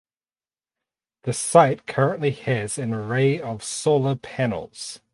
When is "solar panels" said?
3.63-4.99